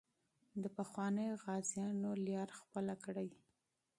د 0.61 0.63
پخوانیو 0.77 1.39
غازیانو 1.43 2.11
لار 2.25 2.49
تعقیب 2.59 2.97
کړئ. 3.05 3.29